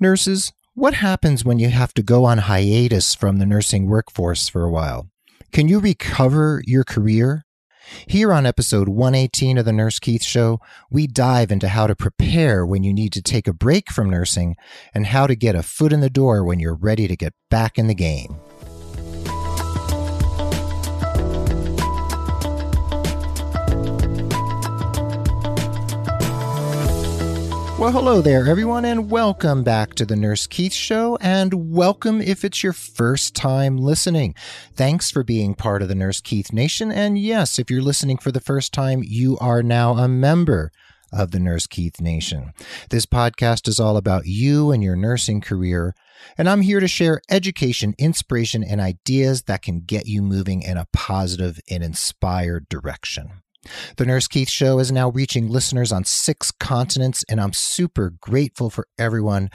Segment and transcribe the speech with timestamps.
[0.00, 4.62] Nurses, what happens when you have to go on hiatus from the nursing workforce for
[4.62, 5.10] a while?
[5.50, 7.44] Can you recover your career?
[8.06, 12.64] Here on episode 118 of the Nurse Keith Show, we dive into how to prepare
[12.64, 14.54] when you need to take a break from nursing
[14.94, 17.76] and how to get a foot in the door when you're ready to get back
[17.76, 18.36] in the game.
[27.78, 32.44] Well, hello there, everyone, and welcome back to the Nurse Keith Show, and welcome if
[32.44, 34.34] it's your first time listening.
[34.74, 38.32] Thanks for being part of the Nurse Keith Nation, and yes, if you're listening for
[38.32, 40.72] the first time, you are now a member
[41.12, 42.52] of the Nurse Keith Nation.
[42.90, 45.94] This podcast is all about you and your nursing career,
[46.36, 50.76] and I'm here to share education, inspiration, and ideas that can get you moving in
[50.76, 53.42] a positive and inspired direction.
[53.96, 58.70] The Nurse Keith Show is now reaching listeners on six continents, and I'm super grateful
[58.70, 59.50] for everyone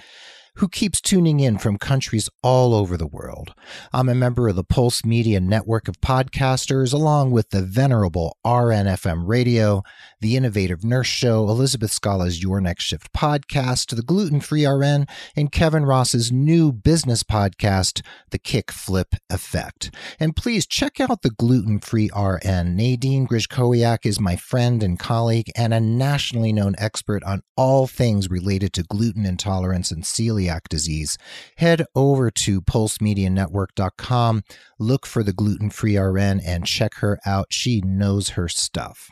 [0.57, 3.55] who keeps tuning in from countries all over the world.
[3.91, 9.23] I'm a member of the Pulse Media network of podcasters, along with the venerable RNFM
[9.25, 9.81] Radio,
[10.21, 15.51] the Innovative Nurse Show, Elizabeth Scala's Your Next Shift podcast, the Gluten Free RN, and
[15.51, 19.89] Kevin Ross's new business podcast, The Kick Flip Effect.
[20.19, 22.75] And please check out the Gluten Free RN.
[22.75, 28.29] Nadine Grzeskowiak is my friend and colleague and a nationally known expert on all things
[28.29, 31.17] related to gluten intolerance and celiac celiac disease,
[31.57, 34.43] head over to pulsemedianetwork.com,
[34.79, 37.47] look for the gluten free RN, and check her out.
[37.51, 39.11] She knows her stuff.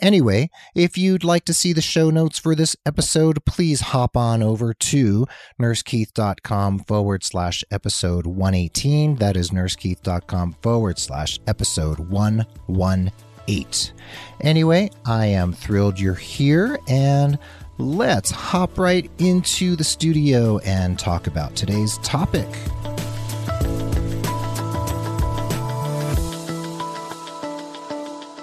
[0.00, 4.40] Anyway, if you'd like to see the show notes for this episode, please hop on
[4.40, 5.26] over to
[5.60, 9.16] nursekeith.com forward slash episode 118.
[9.16, 13.66] That is nursekeith.com forward slash episode 118.
[14.40, 17.36] Anyway, I am thrilled you're here and
[17.78, 22.48] let's hop right into the studio and talk about today's topic.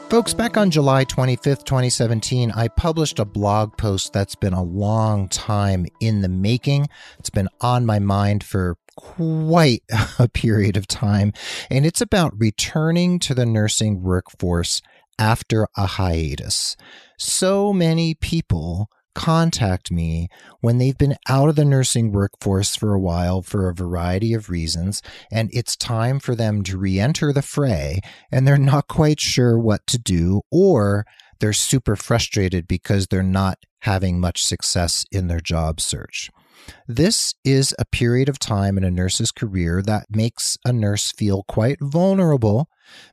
[0.09, 5.27] Folks, back on July 25th, 2017, I published a blog post that's been a long
[5.27, 6.87] time in the making.
[7.17, 9.81] It's been on my mind for quite
[10.19, 11.33] a period of time,
[11.71, 14.83] and it's about returning to the nursing workforce
[15.17, 16.75] after a hiatus.
[17.17, 20.27] So many people contact me
[20.61, 24.49] when they've been out of the nursing workforce for a while for a variety of
[24.49, 25.01] reasons,
[25.31, 27.99] and it's time for them to re enter the fray,
[28.31, 31.05] and they're not quite sure what to do, or
[31.39, 36.29] they're super frustrated because they're not having much success in their job search.
[36.87, 41.43] This is a period of time in a nurse's career that makes a nurse feel
[41.47, 42.67] quite vulnerable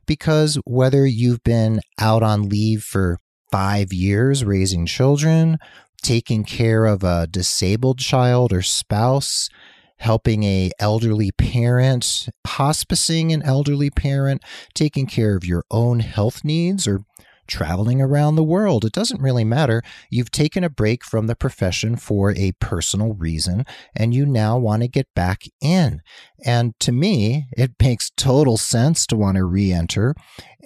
[0.05, 3.17] because whether you've been out on leave for
[3.51, 5.57] five years raising children,
[6.01, 9.49] taking care of a disabled child or spouse,
[9.97, 16.87] helping a elderly parent, hospicing an elderly parent, taking care of your own health needs
[16.87, 17.03] or
[17.51, 18.85] traveling around the world.
[18.85, 19.83] It doesn't really matter.
[20.09, 24.81] You've taken a break from the profession for a personal reason and you now want
[24.83, 26.01] to get back in.
[26.45, 30.15] And to me, it makes total sense to want to re enter.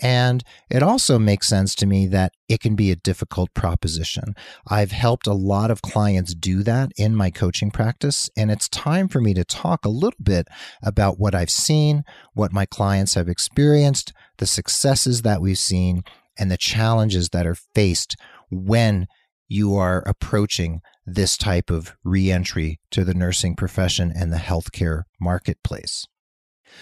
[0.02, 4.36] And it also makes sense to me that it can be a difficult proposition.
[4.68, 9.08] I've helped a lot of clients do that in my coaching practice, and it's time
[9.08, 10.48] for me to talk a little bit
[10.84, 12.04] about what I've seen,
[12.34, 16.04] what my clients have experienced, the successes that we've seen,
[16.38, 18.16] and the challenges that are faced
[18.50, 19.08] when
[19.48, 26.06] you are approaching this type of reentry to the nursing profession and the healthcare marketplace.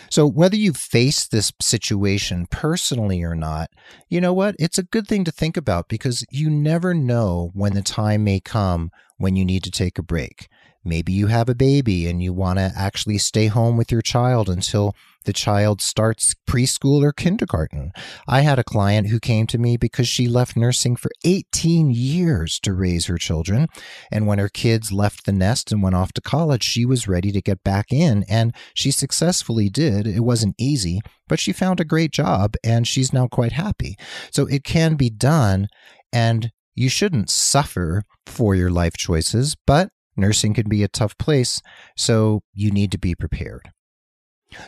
[0.09, 3.69] So, whether you face this situation personally or not,
[4.09, 4.55] you know what?
[4.57, 8.39] It's a good thing to think about because you never know when the time may
[8.39, 10.47] come when you need to take a break.
[10.83, 14.49] Maybe you have a baby and you want to actually stay home with your child
[14.49, 17.91] until the child starts preschool or kindergarten.
[18.27, 22.59] I had a client who came to me because she left nursing for 18 years
[22.61, 23.67] to raise her children.
[24.11, 27.31] And when her kids left the nest and went off to college, she was ready
[27.31, 28.23] to get back in.
[28.29, 30.07] And she successfully did.
[30.07, 33.95] It wasn't easy, but she found a great job and she's now quite happy.
[34.31, 35.67] So it can be done.
[36.11, 41.61] And you shouldn't suffer for your life choices, but Nursing can be a tough place,
[41.97, 43.71] so you need to be prepared.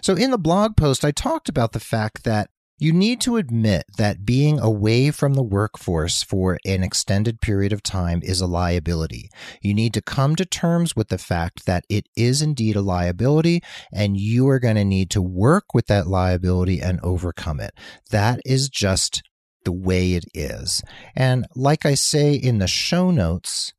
[0.02, 3.86] So, in the blog post, I talked about the fact that you need to admit
[3.98, 9.30] that being away from the workforce for an extended period of time is a liability.
[9.62, 13.62] You need to come to terms with the fact that it is indeed a liability,
[13.94, 17.74] and you are going to need to work with that liability and overcome it.
[18.12, 19.24] That is just
[19.64, 20.84] the way it is.
[21.16, 23.74] And like I say in the show notes,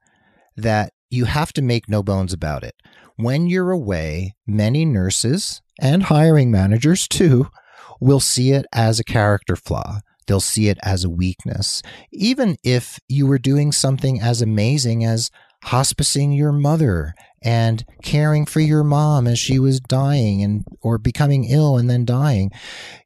[0.57, 2.75] that you have to make no bones about it.
[3.17, 7.49] When you're away, many nurses and hiring managers too
[8.01, 10.01] will see it as a character flaw.
[10.27, 11.83] They'll see it as a weakness.
[12.13, 15.31] Even if you were doing something as amazing as
[15.67, 21.45] hospicing your mother and caring for your mom as she was dying and or becoming
[21.45, 22.51] ill and then dying.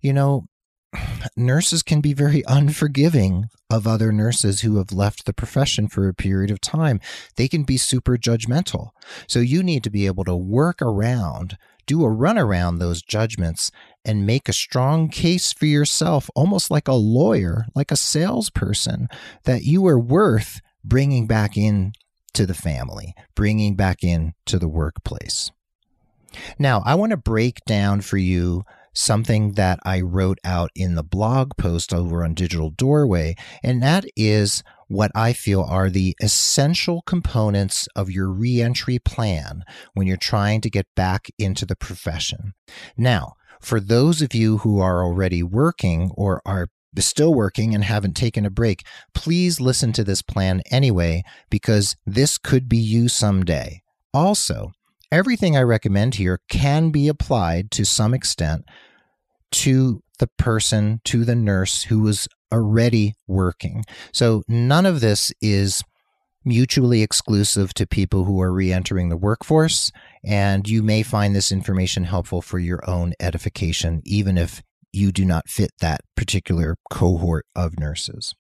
[0.01, 0.47] You know,
[1.37, 6.15] nurses can be very unforgiving of other nurses who have left the profession for a
[6.15, 7.01] period of time.
[7.37, 8.91] They can be super judgmental.
[9.27, 11.57] So you need to be able to work around,
[11.87, 13.71] do a run around those judgments
[14.05, 19.09] and make a strong case for yourself, almost like a lawyer, like a salesperson,
[19.45, 21.93] that you are worth bringing back in
[22.33, 25.51] to the family, bringing back in to the workplace.
[26.59, 31.03] Now, I want to break down for you something that I wrote out in the
[31.03, 37.03] blog post over on Digital Doorway, and that is what I feel are the essential
[37.03, 39.63] components of your reentry plan
[39.95, 42.55] when you're trying to get back into the profession.
[42.97, 48.15] Now, for those of you who are already working or are still working and haven't
[48.15, 48.85] taken a break,
[49.15, 53.83] please listen to this plan anyway, because this could be you someday.
[54.13, 54.73] Also,
[55.13, 58.65] everything I recommend here can be applied to some extent
[59.53, 63.85] to the person, to the nurse who was already working.
[64.13, 65.83] So none of this is
[66.45, 69.91] mutually exclusive to people who are re entering the workforce.
[70.25, 75.25] And you may find this information helpful for your own edification, even if you do
[75.25, 78.35] not fit that particular cohort of nurses.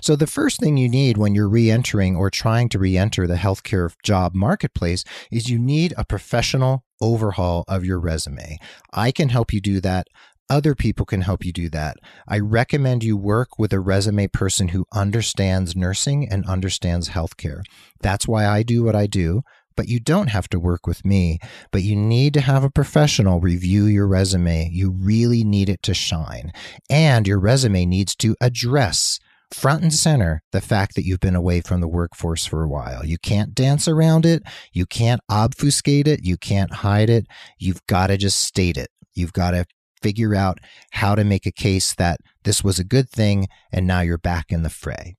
[0.00, 3.26] So, the first thing you need when you're re entering or trying to re enter
[3.26, 8.58] the healthcare job marketplace is you need a professional overhaul of your resume.
[8.92, 10.08] I can help you do that.
[10.48, 11.96] Other people can help you do that.
[12.28, 17.62] I recommend you work with a resume person who understands nursing and understands healthcare.
[18.00, 19.42] That's why I do what I do
[19.76, 21.38] but you don't have to work with me.
[21.70, 24.70] But you need to have a professional review your resume.
[24.72, 26.52] You really need it to shine.
[26.90, 29.20] And your resume needs to address
[29.52, 33.04] front and center the fact that you've been away from the workforce for a while.
[33.04, 34.42] You can't dance around it.
[34.72, 36.24] You can't obfuscate it.
[36.24, 37.26] You can't hide it.
[37.58, 38.90] You've got to just state it.
[39.14, 39.66] You've got to
[40.02, 40.58] figure out
[40.92, 44.46] how to make a case that this was a good thing and now you're back
[44.50, 45.16] in the fray.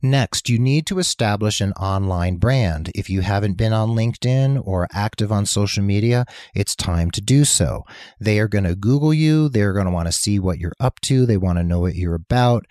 [0.00, 2.90] Next, you need to establish an online brand.
[2.94, 6.24] If you haven't been on LinkedIn or active on social media,
[6.54, 7.84] it's time to do so.
[8.18, 9.48] They are going to Google you.
[9.48, 11.26] They're going to want to see what you're up to.
[11.26, 12.64] They want to know what you're about.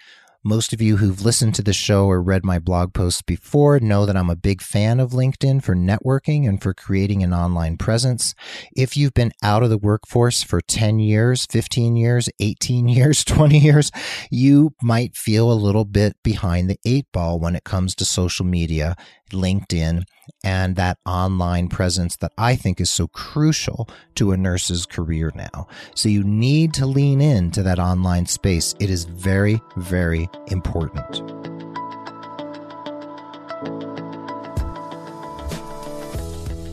[0.47, 4.05] Most of you who've listened to the show or read my blog posts before know
[4.05, 8.33] that I'm a big fan of LinkedIn for networking and for creating an online presence.
[8.73, 13.59] If you've been out of the workforce for 10 years, 15 years, 18 years, 20
[13.59, 13.91] years,
[14.31, 18.45] you might feel a little bit behind the eight ball when it comes to social
[18.45, 18.95] media
[19.31, 20.03] LinkedIn,
[20.43, 25.67] and that online presence that I think is so crucial to a nurse's career now.
[25.95, 28.75] So you need to lean into that online space.
[28.79, 31.21] It is very, very important.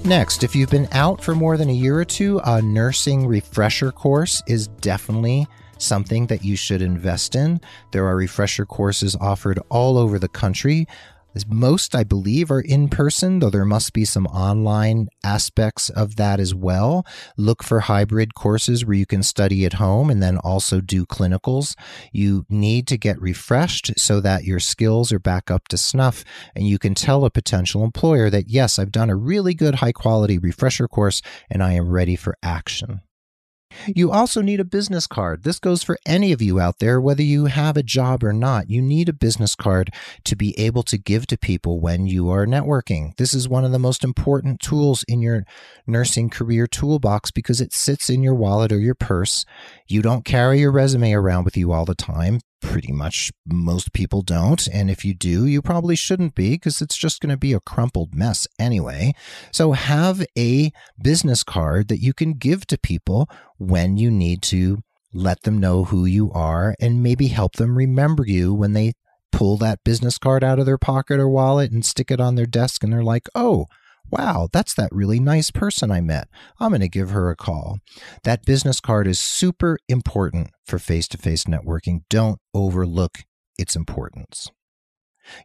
[0.07, 3.91] Next, if you've been out for more than a year or two, a nursing refresher
[3.91, 5.47] course is definitely
[5.79, 7.59] something that you should invest in.
[7.91, 10.87] There are refresher courses offered all over the country.
[11.49, 16.41] Most, I believe, are in person, though there must be some online aspects of that
[16.41, 17.05] as well.
[17.37, 21.77] Look for hybrid courses where you can study at home and then also do clinicals.
[22.13, 26.25] You need to get refreshed so that your skills are back up to snuff
[26.55, 29.93] and you can tell a potential employer that, yes, I've done a really good high
[29.93, 33.01] quality refresher course and I am ready for action.
[33.87, 35.43] You also need a business card.
[35.43, 38.71] This goes for any of you out there, whether you have a job or not.
[38.71, 39.91] You need a business card
[40.25, 43.17] to be able to give to people when you are networking.
[43.17, 45.45] This is one of the most important tools in your
[45.87, 49.45] nursing career toolbox because it sits in your wallet or your purse.
[49.87, 54.23] You don't carry your resume around with you all the time pretty much most people
[54.23, 54.67] don't.
[54.69, 57.61] And if you do, you probably shouldn't be because it's just going to be a
[57.61, 59.13] crumpled mess anyway.
[59.53, 63.29] So have a business card that you can give to people
[63.59, 68.25] when you need to let them know who you are and maybe help them remember
[68.27, 68.95] you when they
[69.31, 72.47] pull that business card out of their pocket or wallet and stick it on their
[72.47, 73.67] desk and they're like, oh,
[74.11, 76.29] Wow, that's that really nice person I met.
[76.61, 77.79] I'm going to give her a call.
[78.23, 82.03] That business card is super important for face to face networking.
[82.09, 83.19] Don't overlook
[83.59, 84.51] its importance.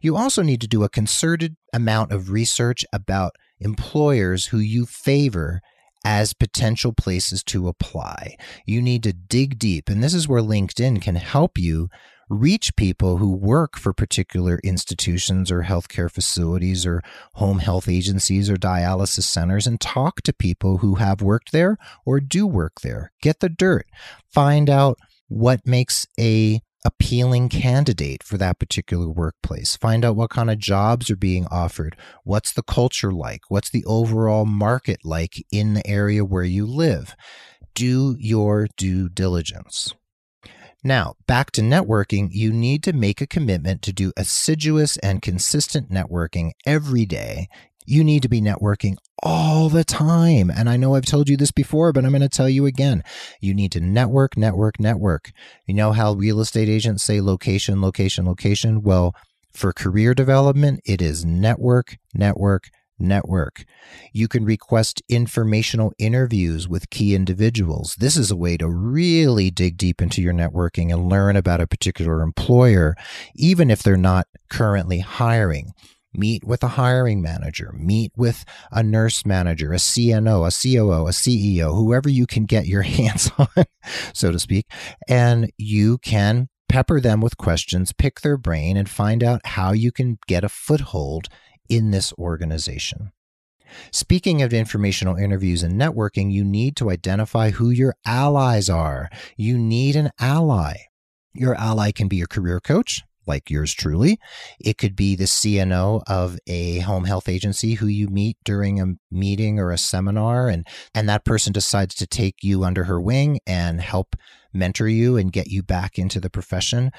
[0.02, 5.60] You also need to do a concerted amount of research about employers who you favor
[6.04, 8.36] as potential places to apply.
[8.66, 11.88] You need to dig deep, and this is where LinkedIn can help you
[12.30, 17.02] reach people who work for particular institutions or healthcare facilities or
[17.34, 22.20] home health agencies or dialysis centers and talk to people who have worked there or
[22.20, 23.12] do work there.
[23.20, 23.86] Get the dirt.
[24.32, 24.96] Find out
[25.28, 29.76] what makes a appealing candidate for that particular workplace.
[29.76, 31.96] Find out what kind of jobs are being offered.
[32.24, 33.42] What's the culture like?
[33.48, 37.14] What's the overall market like in the area where you live?
[37.74, 39.94] Do your due diligence.
[40.82, 45.90] Now, back to networking, you need to make a commitment to do assiduous and consistent
[45.90, 47.48] networking every day
[47.90, 50.48] you need to be networking all the time.
[50.48, 53.02] And I know I've told you this before, but I'm going to tell you again.
[53.40, 55.32] You need to network, network, network.
[55.66, 58.82] You know how real estate agents say location, location, location?
[58.82, 59.14] Well,
[59.52, 62.70] for career development, it is network, network,
[63.00, 63.64] network.
[64.12, 67.96] You can request informational interviews with key individuals.
[67.96, 71.66] This is a way to really dig deep into your networking and learn about a
[71.66, 72.94] particular employer,
[73.34, 75.72] even if they're not currently hiring
[76.12, 81.10] meet with a hiring manager, meet with a nurse manager, a CNO, a COO, a
[81.10, 83.64] CEO, whoever you can get your hands on,
[84.12, 84.66] so to speak,
[85.08, 89.90] and you can pepper them with questions, pick their brain, and find out how you
[89.90, 91.26] can get a foothold
[91.70, 93.12] in this organization.
[93.92, 99.08] Speaking of informational interviews and networking, you need to identify who your allies are.
[99.36, 100.74] You need an ally.
[101.32, 104.18] Your ally can be a career coach, like yours truly.
[104.58, 108.94] It could be the CNO of a home health agency who you meet during a
[109.10, 113.38] meeting or a seminar and and that person decides to take you under her wing
[113.46, 114.16] and help
[114.52, 116.90] mentor you and get you back into the profession.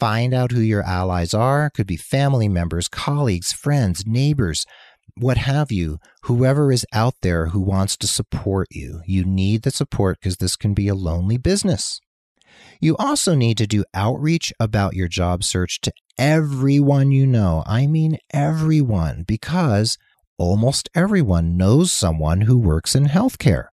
[0.00, 4.64] Find out who your allies are, could be family members, colleagues, friends, neighbors,
[5.14, 9.02] what have you, whoever is out there who wants to support you.
[9.06, 12.00] You need the support because this can be a lonely business.
[12.80, 17.62] You also need to do outreach about your job search to everyone you know.
[17.66, 19.98] I mean, everyone, because
[20.38, 23.66] almost everyone knows someone who works in healthcare.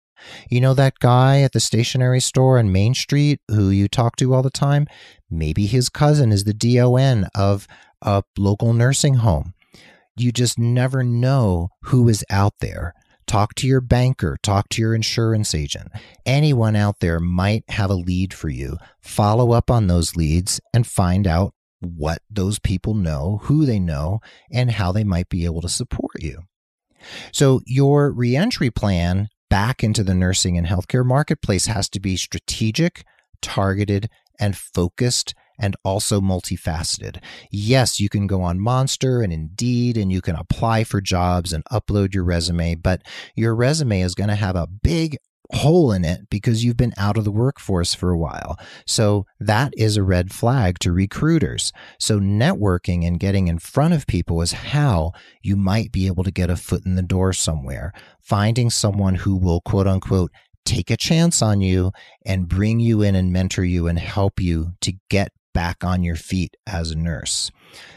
[0.50, 4.34] You know that guy at the stationery store on Main Street who you talk to
[4.34, 4.86] all the time?
[5.30, 7.66] Maybe his cousin is the DON of
[8.02, 9.54] a local nursing home.
[10.16, 12.94] You just never know who is out there.
[13.26, 15.90] Talk to your banker, talk to your insurance agent.
[16.24, 18.78] Anyone out there might have a lead for you.
[19.00, 24.20] Follow up on those leads and find out what those people know, who they know,
[24.52, 26.42] and how they might be able to support you.
[27.32, 33.04] So, your reentry plan back into the nursing and healthcare marketplace has to be strategic,
[33.42, 37.22] targeted, and focused and also multifaceted.
[37.50, 41.64] Yes, you can go on Monster and Indeed and you can apply for jobs and
[41.66, 43.02] upload your resume, but
[43.34, 45.16] your resume is going to have a big
[45.52, 48.58] hole in it because you've been out of the workforce for a while.
[48.86, 51.72] So that is a red flag to recruiters.
[51.98, 55.12] So networking and getting in front of people is how
[55.42, 57.92] you might be able to get a foot in the door somewhere.
[58.20, 60.32] Finding someone who will quote unquote
[60.66, 61.92] take a chance on you
[62.24, 66.16] and bring you in and mentor you and help you to get back on your
[66.16, 67.50] feet as a nurse.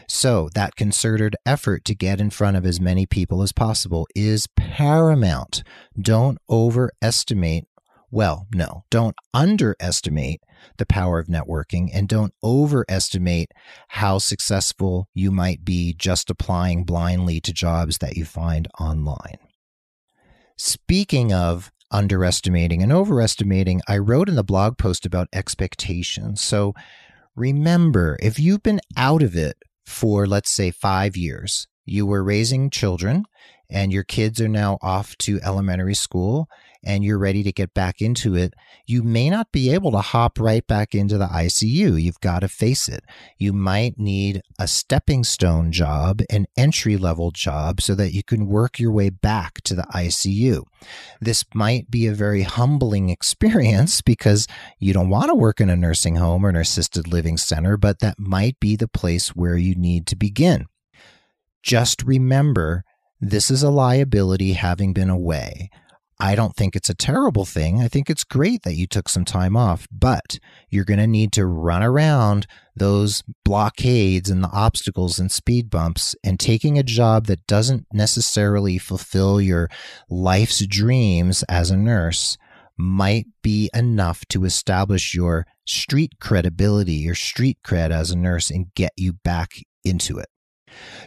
[0.08, 4.48] So, that concerted effort to get in front of as many people as possible is
[4.56, 5.62] paramount.
[6.00, 7.66] Don't overestimate,
[8.10, 10.40] well, no, don't underestimate
[10.78, 13.52] the power of networking and don't overestimate
[13.88, 19.38] how successful you might be just applying blindly to jobs that you find online.
[20.56, 26.40] Speaking of underestimating and overestimating, I wrote in the blog post about expectations.
[26.40, 26.74] So,
[27.36, 29.56] remember if you've been out of it
[29.86, 33.24] for, let's say, five years, you were raising children
[33.70, 36.48] and your kids are now off to elementary school
[36.84, 38.54] and you're ready to get back into it,
[38.86, 42.00] you may not be able to hop right back into the ICU.
[42.00, 43.04] You've got to face it.
[43.38, 48.46] You might need a stepping stone job, an entry level job, so that you can
[48.46, 50.64] work your way back to the ICU.
[51.20, 54.46] This might be a very humbling experience because
[54.78, 58.00] you don't want to work in a nursing home or an assisted living center, but
[58.00, 60.66] that might be the place where you need to begin.
[61.62, 62.84] Just remember
[63.20, 65.70] this is a liability having been away.
[66.20, 67.80] I don't think it's a terrible thing.
[67.80, 71.32] I think it's great that you took some time off, but you're going to need
[71.32, 72.46] to run around
[72.76, 78.76] those blockades and the obstacles and speed bumps and taking a job that doesn't necessarily
[78.76, 79.70] fulfill your
[80.10, 82.36] life's dreams as a nurse
[82.76, 88.74] might be enough to establish your street credibility, your street cred as a nurse and
[88.74, 90.28] get you back into it.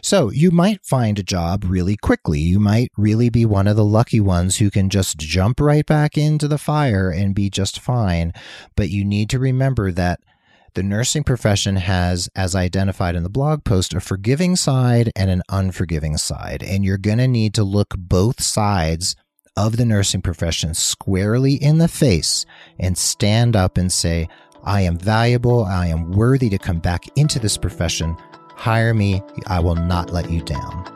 [0.02, 2.40] So you might find a job really quickly.
[2.40, 6.16] You might really be one of the lucky ones who can just jump right back
[6.16, 8.32] into the fire and be just fine.
[8.76, 10.20] But you need to remember that
[10.74, 15.42] the nursing profession has, as identified in the blog post, a forgiving side and an
[15.48, 16.64] unforgiving side.
[16.64, 19.14] And you're going to need to look both sides
[19.56, 22.44] of the nursing profession squarely in the face
[22.78, 24.28] and stand up and say,
[24.64, 25.64] I am valuable.
[25.64, 28.16] I am worthy to come back into this profession.
[28.56, 29.22] Hire me.
[29.46, 30.94] I will not let you down.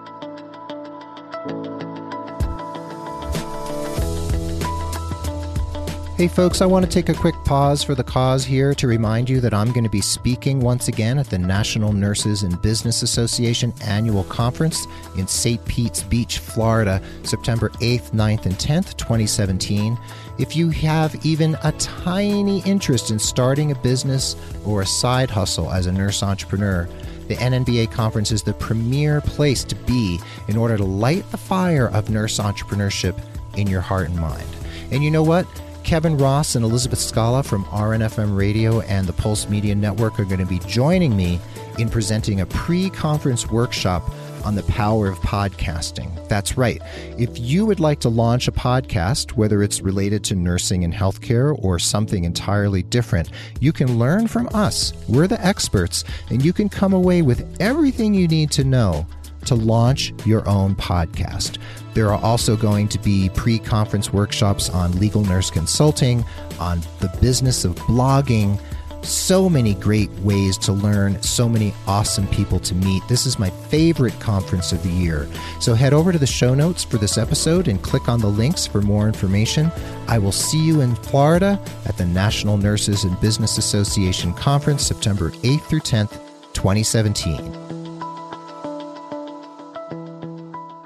[6.19, 9.31] Hey, folks, I want to take a quick pause for the cause here to remind
[9.31, 13.03] you that I'm going to be speaking once again at the National Nurses in Business
[13.03, 14.85] Association annual conference
[15.17, 15.65] in St.
[15.67, 19.97] Pete's Beach, Florida, September 8th, 9th, and 10th, 2017.
[20.38, 24.35] If you have even a tiny interest in starting a business
[24.67, 26.88] or a side hustle as a nurse entrepreneur,
[27.28, 30.18] the NNBA conference is the premier place to be
[30.49, 33.20] in order to light the fire of nurse entrepreneurship
[33.56, 34.49] in your heart and mind.
[34.90, 35.47] And you know what?
[35.85, 40.40] Kevin Ross and Elizabeth Scala from RNFM Radio and the Pulse Media Network are going
[40.40, 41.40] to be joining me
[41.78, 44.11] in presenting a pre conference workshop
[44.49, 46.26] on the power of podcasting.
[46.26, 46.81] That's right.
[47.19, 51.55] If you would like to launch a podcast, whether it's related to nursing and healthcare
[51.62, 53.28] or something entirely different,
[53.61, 54.95] you can learn from us.
[55.07, 59.07] We're the experts, and you can come away with everything you need to know
[59.45, 61.59] to launch your own podcast.
[61.93, 66.25] There are also going to be pre conference workshops on legal nurse consulting,
[66.59, 68.59] on the business of blogging.
[69.02, 73.02] So many great ways to learn, so many awesome people to meet.
[73.09, 75.28] This is my favorite conference of the year.
[75.61, 78.67] So head over to the show notes for this episode and click on the links
[78.67, 79.71] for more information.
[80.09, 85.31] I will see you in Florida at the National Nurses in Business Association Conference, September
[85.31, 86.12] 8th through 10th,
[86.52, 87.68] 2017.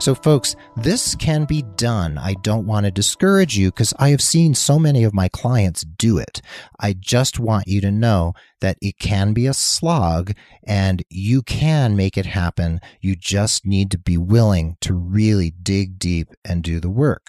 [0.02, 2.18] So, folks, this can be done.
[2.18, 5.82] I don't want to discourage you because I have seen so many of my clients
[5.82, 6.42] do it.
[6.80, 10.32] I just want you to know that it can be a slog
[10.66, 12.80] and you can make it happen.
[13.00, 17.28] You just need to be willing to really dig deep and do the work.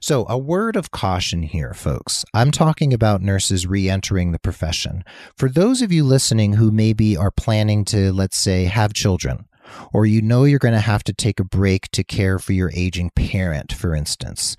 [0.00, 2.24] So, a word of caution here, folks.
[2.32, 5.04] I'm talking about nurses re entering the profession.
[5.36, 9.44] For those of you listening who maybe are planning to, let's say, have children,
[9.92, 12.70] or you know you're going to have to take a break to care for your
[12.74, 14.56] aging parent, for instance.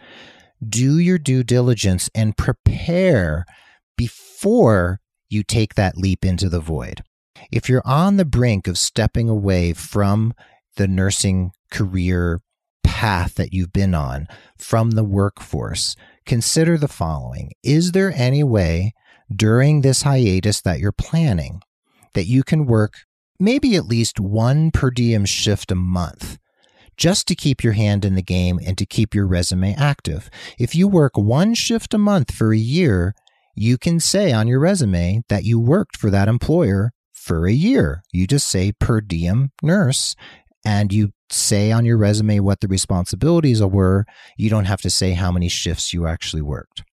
[0.67, 3.45] Do your due diligence and prepare
[3.97, 7.03] before you take that leap into the void.
[7.51, 10.33] If you're on the brink of stepping away from
[10.77, 12.39] the nursing career
[12.83, 18.93] path that you've been on, from the workforce, consider the following Is there any way
[19.33, 21.61] during this hiatus that you're planning
[22.13, 22.99] that you can work
[23.43, 26.37] maybe at least one per diem shift a month
[26.95, 30.29] just to keep your hand in the game and to keep your resume active.
[30.57, 33.13] If you work one shift a month for a year,
[33.55, 38.03] you can say on your resume that you worked for that employer for a year.
[38.13, 40.15] You just say per diem nurse
[40.63, 44.05] and you say on your resume what the responsibilities were.
[44.37, 46.83] You don't have to say how many shifts you actually worked.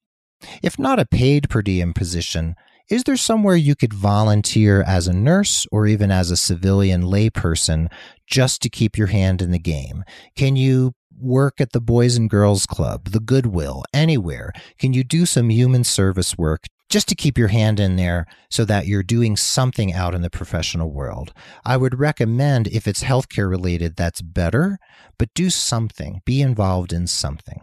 [0.62, 2.56] If not a paid per diem position,
[2.90, 7.88] is there somewhere you could volunteer as a nurse or even as a civilian layperson
[8.26, 10.02] just to keep your hand in the game?
[10.34, 14.52] Can you work at the Boys and Girls Club, the Goodwill, anywhere?
[14.78, 18.64] Can you do some human service work just to keep your hand in there so
[18.64, 21.32] that you're doing something out in the professional world.
[21.64, 24.78] I would recommend if it's healthcare related, that's better,
[25.16, 27.60] but do something, be involved in something.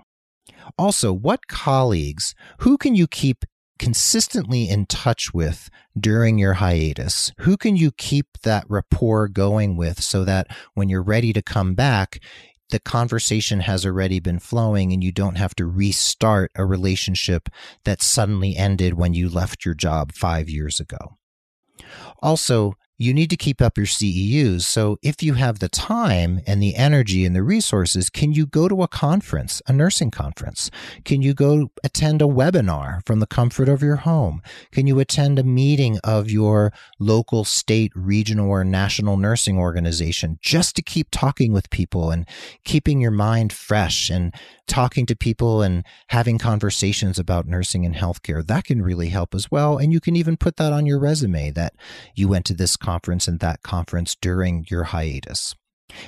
[0.78, 3.44] Also, what colleagues, who can you keep
[3.78, 7.32] consistently in touch with during your hiatus?
[7.40, 11.74] Who can you keep that rapport going with so that when you're ready to come
[11.74, 12.20] back,
[12.70, 17.50] the conversation has already been flowing and you don't have to restart a relationship
[17.86, 21.18] that suddenly ended when you left your job five years ago?
[22.22, 24.62] Also, you need to keep up your CEUs.
[24.64, 28.68] So if you have the time and the energy and the resources, can you go
[28.68, 30.72] to a conference, a nursing conference?
[31.06, 34.42] Can you go attend a webinar from the comfort of your home?
[34.72, 40.76] Can you attend a meeting of your local, state, regional, or national nursing organization just
[40.76, 42.28] to keep talking with people and
[42.64, 44.34] keeping your mind fresh and
[44.66, 48.46] talking to people and having conversations about nursing and healthcare?
[48.46, 49.78] That can really help as well.
[49.78, 51.74] And you can even put that on your resume that
[52.16, 55.56] you went to this conference and that conference during your hiatus.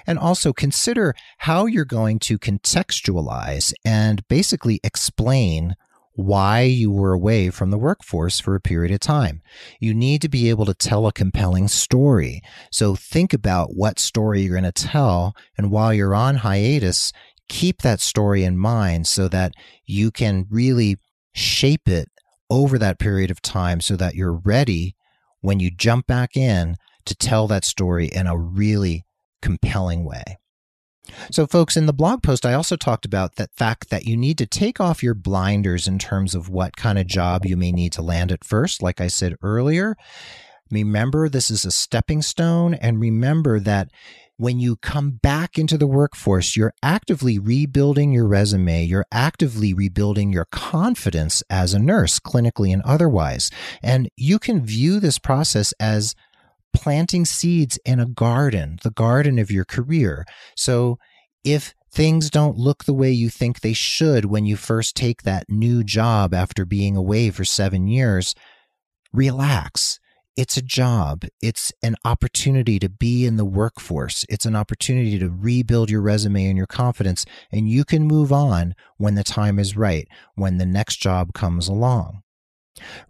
[0.08, 5.76] And also consider how you're going to contextualize and basically explain
[6.13, 9.42] why you were away from the workforce for a period of time.
[9.80, 12.42] You need to be able to tell a compelling story.
[12.72, 15.34] So think about what story you're going to tell.
[15.58, 17.12] And while you're on hiatus,
[17.48, 19.54] keep that story in mind so that
[19.86, 20.98] you can really
[21.34, 22.08] shape it
[22.50, 24.96] over that period of time so that you're ready
[25.41, 26.75] when you jump back in
[27.06, 29.06] to tell that story in a really
[29.41, 30.38] compelling way.
[31.32, 34.38] So, folks, in the blog post, I also talked about that fact that you need
[34.38, 37.93] to take off your blinders in terms of what kind of job you may need
[37.93, 38.84] to land at first.
[38.84, 39.95] Like I said earlier,
[40.71, 43.89] remember this is a stepping stone, and remember that
[44.39, 48.86] when you come back into the workforce, you're actively rebuilding your resume.
[48.86, 53.52] You're actively rebuilding your confidence as a nurse, clinically and otherwise.
[53.84, 56.15] And you can view this process as
[56.73, 60.25] planting seeds in a garden, the garden of your career.
[60.56, 60.99] So
[61.43, 65.49] if things don't look the way you think they should when you first take that
[65.49, 68.36] new job after being away for seven years,
[69.12, 69.99] relax.
[70.39, 71.25] It's a job.
[71.41, 74.25] It's an opportunity to be in the workforce.
[74.30, 77.25] It's an opportunity to rebuild your resume and your confidence.
[77.52, 81.67] And you can move on when the time is right, when the next job comes
[81.67, 82.21] along.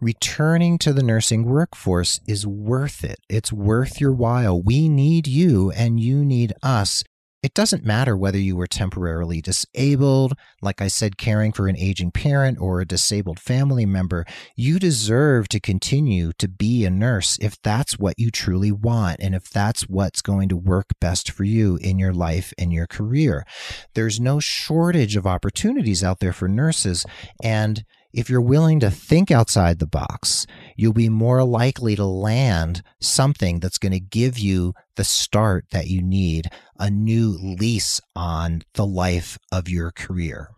[0.00, 3.20] Returning to the nursing workforce is worth it.
[3.28, 4.60] It's worth your while.
[4.60, 7.04] We need you and you need us.
[7.42, 12.10] It doesn't matter whether you were temporarily disabled, like I said, caring for an aging
[12.10, 14.26] parent or a disabled family member.
[14.56, 19.34] You deserve to continue to be a nurse if that's what you truly want and
[19.34, 23.46] if that's what's going to work best for you in your life and your career.
[23.94, 27.06] There's no shortage of opportunities out there for nurses.
[27.42, 30.46] And if you're willing to think outside the box,
[30.76, 35.86] you'll be more likely to land something that's going to give you the start that
[35.86, 40.50] you need, a new lease on the life of your career.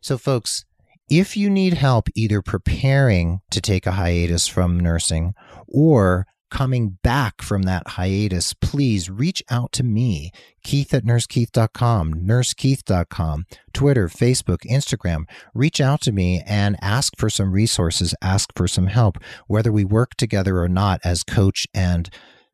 [0.00, 0.64] So, folks,
[1.08, 5.34] if you need help either preparing to take a hiatus from nursing
[5.68, 10.30] or coming back from that hiatus, please reach out to me,
[10.62, 15.24] Keith at nursekeith.com, nursekeith.com, Twitter, Facebook, Instagram.
[15.54, 19.18] Reach out to me and ask for some resources, ask for some help.
[19.46, 22.08] Whether we work together or not as coach and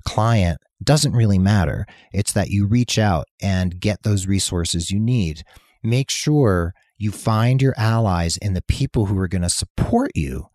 [0.05, 1.87] client doesn't really matter.
[2.13, 5.45] It's that you reach out and get those resources you need.
[5.83, 10.47] Make sure you find your allies and the people who are going to support you.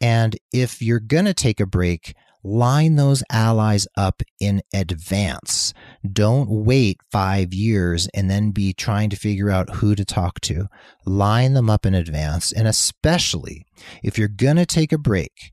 [0.00, 2.14] And if you're going to take a break,
[2.46, 5.74] line those allies up in advance.
[6.10, 10.68] Don't wait five years and then be trying to figure out who to talk to.
[11.04, 12.52] Line them up in advance.
[12.52, 13.66] And especially
[14.02, 15.52] if you're going to take a break,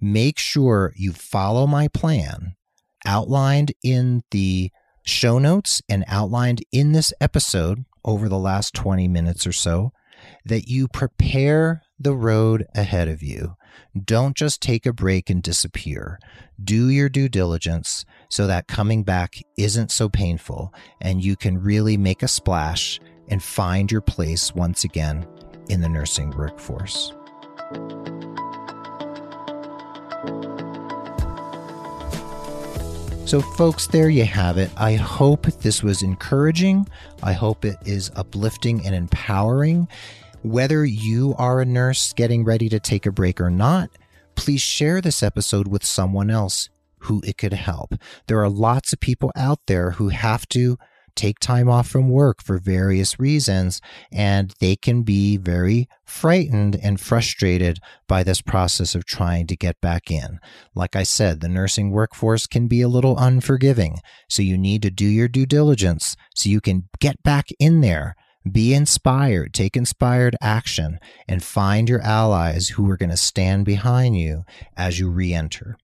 [0.00, 2.54] make sure you follow my plan
[3.06, 4.70] outlined in the
[5.04, 9.92] show notes and outlined in this episode over the last 20 minutes or so
[10.44, 13.56] that you prepare the road ahead of you.
[14.02, 16.18] Don't just take a break and disappear.
[16.62, 21.96] Do your due diligence so that coming back isn't so painful and you can really
[21.96, 25.26] make a splash and find your place once again
[25.68, 27.12] in the nursing workforce.
[33.26, 34.70] So, folks, there you have it.
[34.76, 36.86] I hope this was encouraging.
[37.22, 39.88] I hope it is uplifting and empowering.
[40.42, 43.88] Whether you are a nurse getting ready to take a break or not,
[44.36, 47.94] please share this episode with someone else who it could help.
[48.28, 50.78] There are lots of people out there who have to
[51.14, 53.80] take time off from work for various reasons,
[54.12, 59.80] and they can be very frightened and frustrated by this process of trying to get
[59.80, 60.38] back in.
[60.74, 63.98] Like I said, the nursing workforce can be a little unforgiving,
[64.28, 68.16] so you need to do your due diligence so you can get back in there
[68.50, 74.18] be inspired, take inspired action, and find your allies who are going to stand behind
[74.18, 74.44] you
[74.76, 75.78] as you re enter.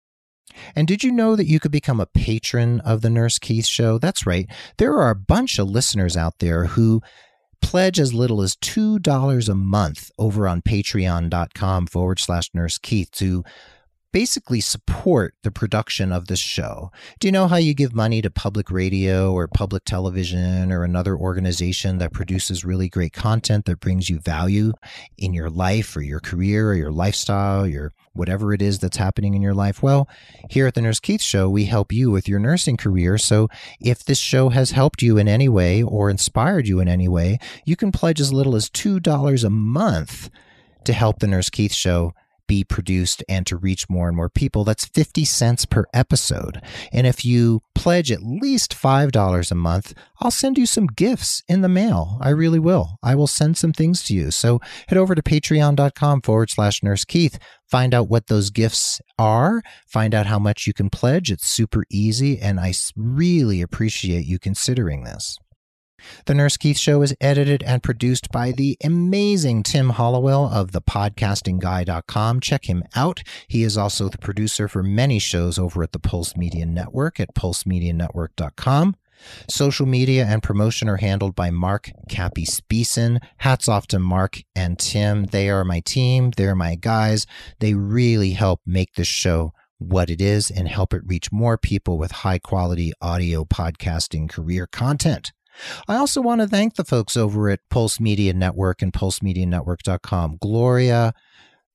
[0.74, 3.98] And did you know that you could become a patron of the Nurse Keith Show?
[3.98, 4.48] That's right.
[4.78, 7.02] There are a bunch of listeners out there who
[7.60, 13.44] pledge as little as $2 a month over on patreon.com forward slash nurse Keith to
[14.12, 16.90] basically support the production of this show.
[17.18, 21.16] Do you know how you give money to public radio or public television or another
[21.16, 24.72] organization that produces really great content that brings you value
[25.16, 29.34] in your life or your career or your lifestyle, your whatever it is that's happening
[29.34, 29.82] in your life?
[29.82, 30.08] Well,
[30.50, 33.18] here at the Nurse Keith Show, we help you with your nursing career.
[33.18, 33.48] So
[33.80, 37.38] if this show has helped you in any way or inspired you in any way,
[37.64, 40.30] you can pledge as little as $2 a month
[40.84, 42.14] to help the Nurse Keith Show
[42.50, 44.64] be produced and to reach more and more people.
[44.64, 46.60] That's 50 cents per episode.
[46.92, 51.60] And if you pledge at least $5 a month, I'll send you some gifts in
[51.60, 52.18] the mail.
[52.20, 52.98] I really will.
[53.04, 54.32] I will send some things to you.
[54.32, 57.38] So head over to patreon.com forward slash nurse Keith.
[57.68, 59.62] Find out what those gifts are.
[59.86, 61.30] Find out how much you can pledge.
[61.30, 62.40] It's super easy.
[62.40, 65.38] And I really appreciate you considering this.
[66.26, 72.40] The Nurse Keith Show is edited and produced by the amazing Tim Hollowell of thepodcastingguy.com.
[72.40, 73.22] Check him out.
[73.48, 77.34] He is also the producer for many shows over at the Pulse Media Network at
[77.34, 78.96] pulsemedianetwork.com.
[79.48, 83.20] Social media and promotion are handled by Mark Cappy Speeson.
[83.38, 85.24] Hats off to Mark and Tim.
[85.24, 86.32] They are my team.
[86.36, 87.26] They're my guys.
[87.58, 91.98] They really help make this show what it is and help it reach more people
[91.98, 95.32] with high quality audio podcasting career content.
[95.88, 100.38] I also want to thank the folks over at Pulse Media Network and pulsemedianetwork.com.
[100.40, 101.14] Gloria,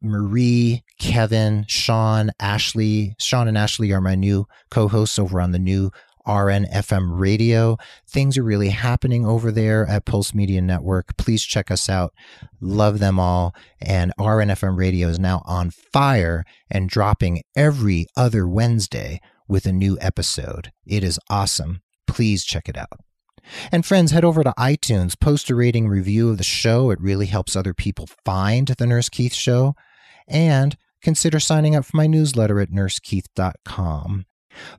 [0.01, 3.15] Marie, Kevin, Sean, Ashley.
[3.19, 5.91] Sean and Ashley are my new co hosts over on the new
[6.27, 7.77] RNFM radio.
[8.07, 11.17] Things are really happening over there at Pulse Media Network.
[11.17, 12.13] Please check us out.
[12.59, 13.53] Love them all.
[13.81, 19.97] And RNFM radio is now on fire and dropping every other Wednesday with a new
[20.01, 20.71] episode.
[20.85, 21.81] It is awesome.
[22.07, 22.99] Please check it out.
[23.71, 26.89] And friends, head over to iTunes, post a rating review of the show.
[26.91, 29.75] It really helps other people find the Nurse Keith Show.
[30.27, 34.25] And consider signing up for my newsletter at nursekeith.com.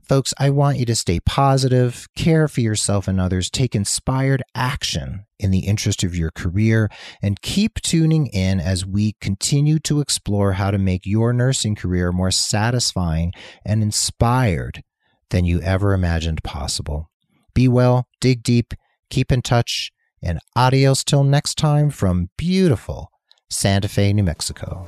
[0.01, 5.25] Folks, I want you to stay positive, care for yourself and others, take inspired action
[5.39, 6.89] in the interest of your career,
[7.21, 12.11] and keep tuning in as we continue to explore how to make your nursing career
[12.11, 13.31] more satisfying
[13.63, 14.83] and inspired
[15.29, 17.09] than you ever imagined possible.
[17.57, 18.75] Be well, dig deep,
[19.09, 19.91] keep in touch,
[20.21, 23.09] and adios till next time from beautiful
[23.49, 24.87] Santa Fe, New Mexico.